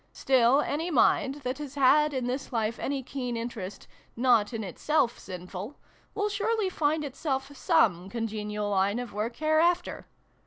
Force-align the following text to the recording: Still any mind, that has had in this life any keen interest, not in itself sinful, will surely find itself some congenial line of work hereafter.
Still 0.13 0.61
any 0.61 0.89
mind, 0.89 1.41
that 1.43 1.59
has 1.59 1.75
had 1.75 2.11
in 2.11 2.25
this 2.25 2.51
life 2.51 2.79
any 2.79 3.03
keen 3.03 3.37
interest, 3.37 3.87
not 4.15 4.51
in 4.51 4.63
itself 4.63 5.19
sinful, 5.19 5.77
will 6.15 6.27
surely 6.27 6.69
find 6.69 7.05
itself 7.05 7.55
some 7.55 8.09
congenial 8.09 8.67
line 8.67 8.97
of 8.97 9.13
work 9.13 9.35
hereafter. 9.35 10.07